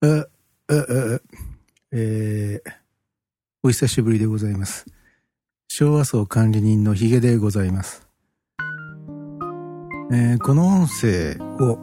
[0.00, 2.60] えー、
[3.64, 4.86] お久しぶりでございます。
[5.66, 8.06] 昭和層管理人のヒゲでございます。
[10.12, 11.78] えーこの音声を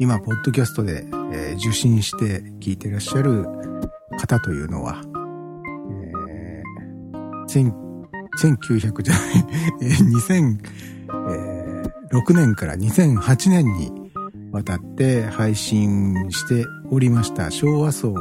[0.00, 3.46] 今、ポッドキャストで、えー受信して聞いてらっしゃる
[4.18, 5.00] 方というのは、
[6.28, 7.72] えー、
[8.34, 9.44] 1900じゃない、
[12.18, 13.99] 2006年から2008年に
[14.52, 18.12] わたって配信しておりました昭和層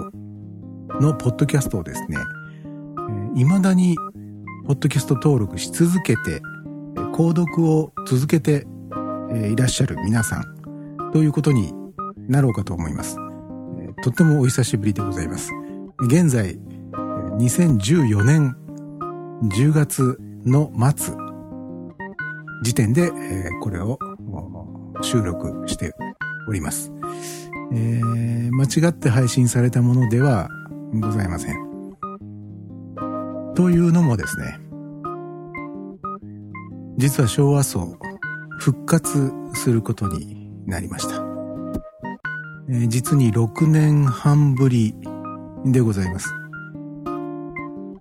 [1.00, 3.95] のポッドキャストをですね、えー未だに
[4.70, 6.41] ポッドキャスト登録し続けて、
[7.13, 8.67] 購読を続けて、
[9.52, 11.73] いらっしゃる皆さんということに
[12.27, 13.16] なろうかと思います。
[14.03, 15.52] とってもお久しぶりでございます。
[16.02, 16.59] 現在、
[17.39, 18.55] 2014年
[19.44, 21.16] 10月の末
[22.64, 23.11] 時点で、
[23.61, 23.98] これを
[25.02, 25.94] 収録して
[26.49, 26.91] おります。
[27.71, 28.20] えー
[28.52, 30.49] 間違って配信されたものでは
[30.94, 31.55] ございません。
[33.55, 34.59] というのもですね、
[36.97, 37.95] 実は昭和層
[38.58, 41.23] 復活することになりました。
[42.70, 44.95] えー実に6年半ぶり
[45.66, 46.33] でございます。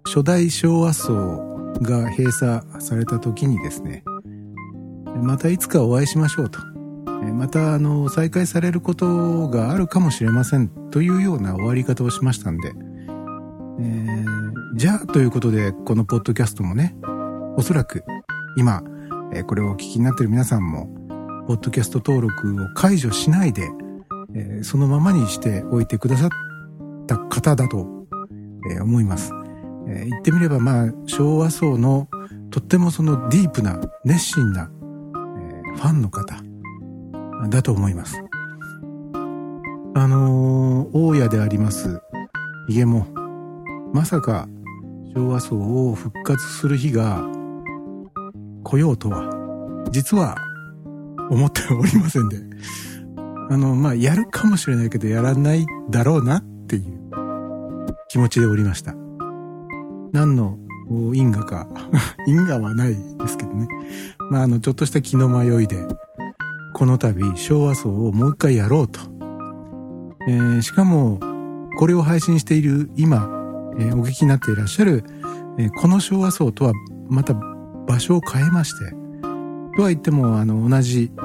[0.06, 1.12] 初代昭和層
[1.82, 4.02] が閉鎖された時にですね、
[5.22, 6.77] またいつかお会いしましょうと。
[7.32, 12.72] また、あの、再開されることがあるかもしれませんというような終わり方をしましたんで、
[13.80, 16.94] えーじゃあということで、このポッドキャストもね、
[17.56, 18.04] おそらく
[18.56, 18.82] 今、
[19.32, 20.86] えこれをお聞きになっている皆さんも、
[21.48, 23.68] ポッドキャスト登録を解除しないで、
[24.36, 26.30] えそのままにしておいてくださっ
[27.08, 27.88] た方だと、
[28.70, 29.32] え思います。
[29.88, 32.08] え言ってみれば、まあ、昭和層の
[32.50, 34.70] とってもそのディープな、熱心な、
[35.74, 36.36] えファンの方
[37.48, 38.16] だと思います。
[39.94, 42.00] あの大家であります、
[42.68, 43.06] 家も、
[43.92, 44.48] まさか
[45.14, 47.22] 昭和層を復活する日が
[48.62, 49.28] 来ようとは、
[49.90, 50.36] 実は
[51.30, 52.38] 思っておりませんで、
[53.50, 58.94] あの、まあ、やるかもしれないけど、やらないだろうなっていう気持ちでおりました。
[60.12, 60.58] 何の
[61.14, 61.66] 因果か、
[62.26, 63.68] 因果はないですけどね。
[64.30, 65.86] まあ、あの、ちょっとした気の迷いで、
[66.74, 69.00] この度、昭和層をもう一回やろうと。
[70.28, 71.20] えーしかも、
[71.78, 73.28] これを配信している今、
[73.78, 75.04] えーお聞きになっていらっしゃる、
[75.58, 76.72] えーこの昭和層とは
[77.08, 78.90] また場所を変えまして、
[79.76, 81.20] とは言っても、あの、同じ、え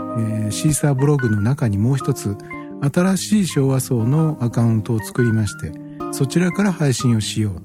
[0.47, 2.35] ーシーサーブログの中にもう一つ、
[2.81, 5.71] 新しい昭和層のアカウントを作りまして、
[6.11, 7.61] そちらから配信をしよう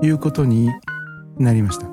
[0.00, 0.68] ということに
[1.38, 1.89] なりました。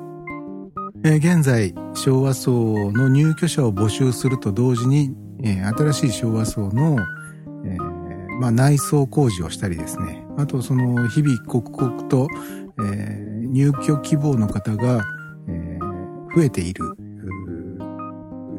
[1.04, 6.98] えー現在、昭和層の入居者を募集すると同時に、えー新しい昭和層の、
[7.64, 10.24] えーまあ、内装工事をしたりですね。
[10.36, 12.28] あと、その、日々刻々と、
[12.84, 15.04] え入居希望の方が、
[15.48, 15.78] え
[16.34, 16.84] 増えている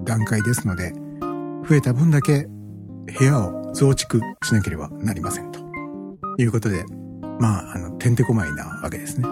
[0.03, 0.94] 段階ですので、
[1.67, 2.47] 増えた分だけ
[3.17, 5.59] 部屋を増築しなければなりませんと
[6.38, 6.83] いうことで、
[7.39, 9.27] まあ、あの、てんてこまいなわけですね。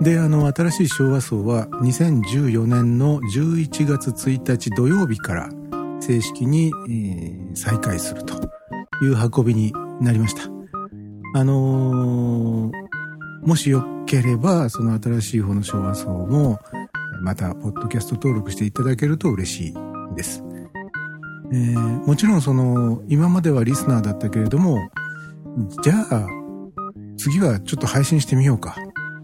[0.00, 5.48] で、あの、新しい昭和層は2014年の11月1日土曜日から
[6.00, 8.34] 正式に、えー再開すると
[9.02, 10.42] いう運びになりました。
[11.34, 12.72] あのー
[13.46, 16.58] もしよければ、その新しい方の昭和層も、
[17.22, 19.74] また、ポッドキャスト登録していただけると嬉しい
[20.16, 20.42] です。
[21.52, 24.90] えーもちろんその、今まではリスナーだったけれども、
[25.82, 26.26] じゃあ、
[27.16, 28.76] 次はちょっと配信してみようか、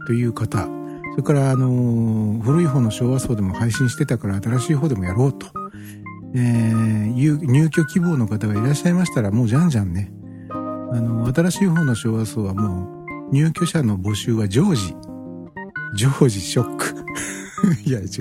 [0.07, 0.69] という方、
[1.13, 5.47] それから、あの古い方の昭和層でも配信してたから新しい方でもやろうと、
[6.35, 10.11] えーいう入居希望の方がいらっしゃいましたら、もうじゃんじゃんね、
[10.51, 14.95] あの、新しい方の昭和層はもう、入居者の募集は常時、
[15.97, 16.95] 常時ショック。
[17.85, 18.07] いや、違う。
[18.09, 18.17] え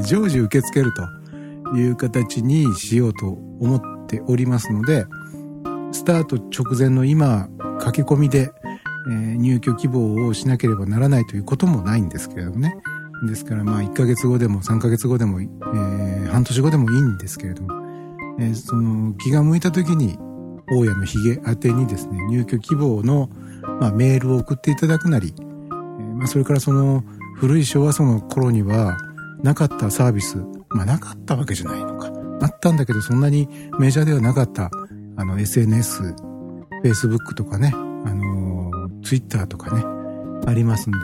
[0.00, 3.28] ー常時受け付けるという形にしようと
[3.60, 5.06] 思っておりますので、
[5.92, 7.48] スタート直前の今、
[7.78, 8.50] 駆け込みで、
[9.06, 12.74] えー入居希望をしなければならないということもないんですけれどもね。
[13.28, 17.74] ですからまあ1ヶ月後でも3ヶ月後でも、えー半年後でもいいんですけれども、
[18.38, 20.18] えーその気が向いた時に
[20.70, 23.30] 大家のヒゲ宛てにですね、入居希望の、
[23.80, 27.02] まあ、メールを送っていただくなり、えーまあ、それからその
[27.36, 28.98] 古い昭和層の頃には
[29.42, 30.36] なかったサービス、
[30.70, 32.12] まあなかったわけじゃないのか。
[32.40, 33.48] あったんだけどそんなに
[33.80, 34.70] メジャーではなかった、
[35.16, 36.14] あの SNS、
[36.84, 37.72] Facebook とかね、
[39.08, 39.84] あのー、Twitter とかね、
[40.46, 40.98] ありますんで、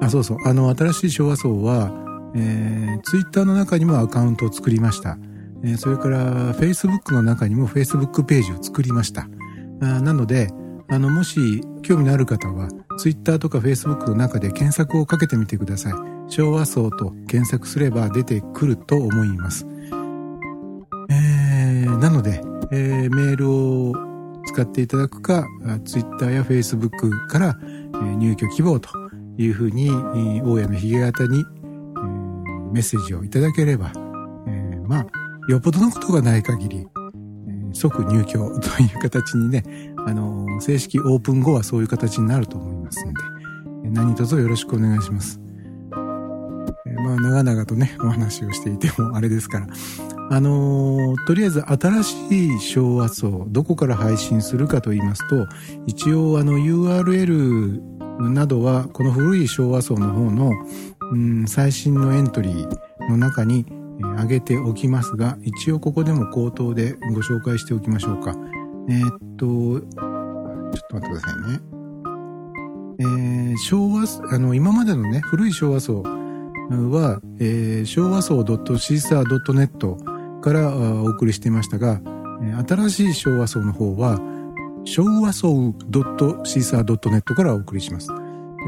[0.00, 0.38] あ、そうそう。
[0.44, 1.90] あの、新しい昭和層は、
[2.34, 5.18] えー、ツイッターの中にもアカウントを作りました。
[5.64, 9.28] えーそれから、Facebook の中にも Facebook ページを作りました。
[9.80, 10.48] あなので、
[10.88, 15.92] あの、もし興味のある方は、Twitter とか Facebook の中で検索をかけてみてください。
[16.28, 19.66] 昭和層と検索すれば出てくると思います。
[21.10, 22.42] えー、なので、
[22.72, 23.61] えー、メールを
[24.52, 25.46] 使っていただくか、
[25.84, 27.58] Twitter や Facebook から、
[28.18, 28.90] 入居希望と
[29.38, 29.90] いうふうに、
[30.42, 31.44] 大家のひげ型に、
[32.72, 33.92] メッセージをいただければ、
[34.46, 35.06] え、まあ、
[35.48, 36.86] よっぽどのことがない限り、
[37.72, 38.26] 即入居
[38.60, 39.64] という形にね、
[40.06, 43.12] あの、正式オープン後はそういう形になると思いますの
[43.84, 45.40] で、何卒よろしくお願いします。
[47.04, 49.66] まあ、長々とね、お話をしていてもあれですから、
[50.30, 55.46] あのー、とりあえず新しい昭和層、どこから配信するかと言いますと、
[55.86, 57.80] 一応あの URL
[58.30, 60.52] などは、この古い昭和層の方の、
[61.12, 63.66] うん、最新のエントリーの中に
[64.16, 68.34] 上げておきますが、一応ここでも口頭でご紹介しておきましょうか。
[68.88, 71.60] えー、っと、ちょっと待ってくださいね。
[72.98, 80.11] えー、昭和、あの、今までのね、古い昭和層は、えー、昭和層 .caesar.net
[80.42, 82.00] からお送りしていましたが、
[82.68, 84.20] 新しい昭和層の方は、
[84.84, 88.08] 昭和層 .caesar.net からお送りします。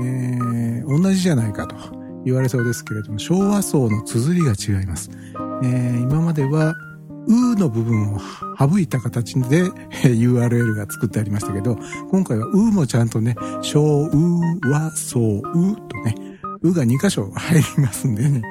[0.00, 1.76] えー、同じじゃないかと
[2.24, 5.10] 言われそうですけれども、昭和層の綴りが違います。
[5.62, 6.74] えー、今までは、
[7.26, 8.20] うの部分を
[8.58, 9.62] 省いた形で
[10.02, 11.76] URL が作ってありましたけど、
[12.10, 14.10] 今回はうもちゃんとね、昭
[14.70, 16.14] 和層うとね、
[16.62, 18.42] うが2箇所入りますんでね、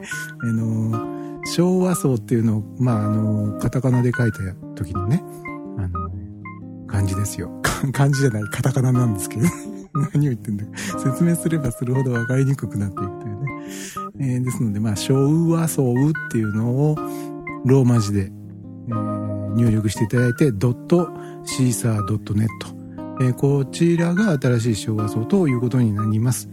[0.41, 4.39] あの、昭和層っていうのを、まあ、あの、カタカナで書いた
[4.75, 5.23] 時のね、
[5.77, 6.09] あの、
[6.87, 7.51] 漢字ですよ。
[7.91, 9.47] 漢字じゃない、カタカナなんですけど、
[10.13, 10.71] 何を言ってんだか。
[10.99, 13.51] 説明すればするほど分かりにくくなっていくというね。
[14.19, 16.95] えー、ですので、まあ、昭和層っていうのを、
[17.65, 18.31] ローマ字で、
[18.87, 21.09] えー、入力していただいて、ドット
[21.43, 22.83] シーサードットネット。
[23.23, 26.49] えー、こちらが新しい昭和層ということになります。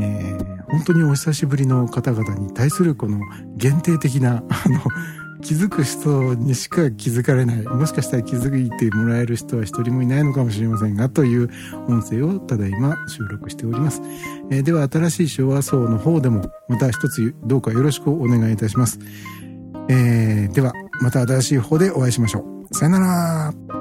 [0.00, 3.20] えー本当にお久しぶりの方々に対するこの
[3.56, 4.80] 限定的な、あの、
[5.40, 7.62] 気づく人にしか気づかれない。
[7.62, 11.48] もしかしたら気づいてもらえる人は一人もいないのかもしれませんが、という
[11.86, 14.02] 音声をただいま収録しております。
[14.50, 18.98] えー、では、新しい昭和層の方でも、また一つどうかよろしくお願いいたします。
[19.88, 20.72] えー、では、
[21.02, 22.74] また新しい方でお会いしましょう。
[22.74, 23.73] さよなら